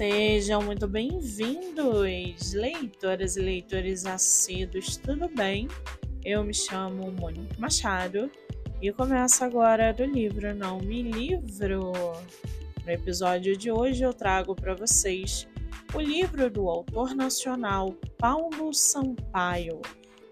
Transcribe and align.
Sejam 0.00 0.62
muito 0.62 0.88
bem-vindos, 0.88 2.54
leitoras 2.54 3.36
e 3.36 3.40
leitores 3.42 4.06
assíduos, 4.06 4.96
tudo 4.96 5.28
bem? 5.28 5.68
Eu 6.24 6.42
me 6.42 6.54
chamo 6.54 7.12
Monique 7.12 7.60
Machado 7.60 8.30
e 8.80 8.90
começo 8.92 9.44
agora 9.44 9.92
do 9.92 10.06
livro 10.06 10.54
Não 10.54 10.78
Me 10.78 11.02
Livro. 11.02 11.92
No 12.82 12.90
episódio 12.90 13.54
de 13.54 13.70
hoje 13.70 14.02
eu 14.02 14.14
trago 14.14 14.54
para 14.54 14.74
vocês 14.74 15.46
o 15.94 16.00
livro 16.00 16.48
do 16.48 16.66
autor 16.70 17.14
nacional 17.14 17.94
Paulo 18.16 18.72
Sampaio, 18.72 19.82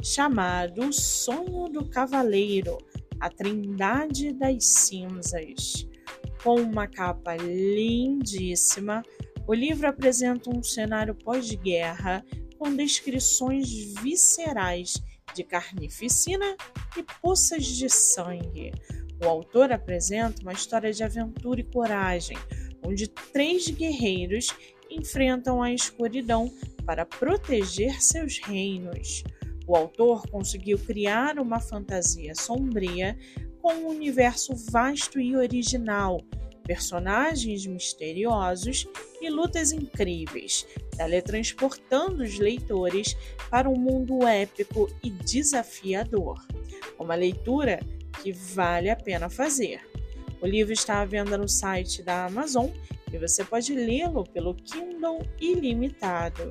chamado 0.00 0.82
O 0.82 0.92
Sonho 0.92 1.64
do 1.68 1.84
Cavaleiro, 1.90 2.78
a 3.18 3.28
Trindade 3.28 4.32
das 4.32 4.64
Cinzas. 4.64 5.88
Com 6.44 6.60
uma 6.60 6.86
capa 6.86 7.34
lindíssima, 7.34 9.02
o 9.46 9.54
livro 9.54 9.86
apresenta 9.86 10.50
um 10.50 10.62
cenário 10.62 11.14
pós-guerra 11.14 12.24
com 12.58 12.74
descrições 12.74 13.68
viscerais 14.02 14.94
de 15.34 15.44
carnificina 15.44 16.56
e 16.96 17.04
poças 17.20 17.64
de 17.64 17.88
sangue. 17.88 18.72
O 19.22 19.28
autor 19.28 19.72
apresenta 19.72 20.42
uma 20.42 20.52
história 20.52 20.92
de 20.92 21.02
aventura 21.04 21.60
e 21.60 21.64
coragem, 21.64 22.36
onde 22.82 23.08
três 23.08 23.68
guerreiros 23.68 24.48
enfrentam 24.90 25.62
a 25.62 25.72
escuridão 25.72 26.50
para 26.84 27.04
proteger 27.04 28.02
seus 28.02 28.38
reinos. 28.38 29.22
O 29.66 29.76
autor 29.76 30.26
conseguiu 30.28 30.78
criar 30.78 31.38
uma 31.38 31.60
fantasia 31.60 32.34
sombria 32.34 33.18
com 33.60 33.74
um 33.74 33.88
universo 33.88 34.54
vasto 34.70 35.18
e 35.18 35.36
original, 35.36 36.20
personagens 36.66 37.64
misteriosos 37.64 38.86
e 39.20 39.30
lutas 39.30 39.72
incríveis, 39.72 40.66
teletransportando 40.96 42.22
os 42.22 42.38
leitores 42.38 43.16
para 43.48 43.68
um 43.70 43.76
mundo 43.76 44.26
épico 44.26 44.88
e 45.02 45.10
desafiador. 45.10 46.44
Uma 46.98 47.14
leitura 47.14 47.80
que 48.22 48.32
vale 48.32 48.90
a 48.90 48.96
pena 48.96 49.30
fazer. 49.30 49.80
O 50.40 50.46
livro 50.46 50.72
está 50.72 51.00
à 51.00 51.04
venda 51.04 51.38
no 51.38 51.48
site 51.48 52.02
da 52.02 52.26
Amazon 52.26 52.68
e 53.12 53.18
você 53.18 53.44
pode 53.44 53.72
lê-lo 53.74 54.24
pelo 54.24 54.54
Kindle 54.54 55.22
ilimitado. 55.40 56.50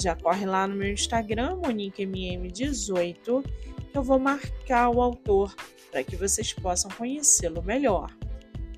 Já 0.00 0.14
corre 0.14 0.44
lá 0.44 0.66
no 0.66 0.76
meu 0.76 0.92
Instagram, 0.92 1.56
MoniqueMM18, 1.62 3.42
que 3.90 3.98
eu 3.98 4.02
vou 4.02 4.18
marcar 4.18 4.90
o 4.90 5.00
autor 5.00 5.54
para 5.90 6.04
que 6.04 6.16
vocês 6.16 6.52
possam 6.52 6.90
conhecê-lo 6.90 7.62
melhor. 7.62 8.10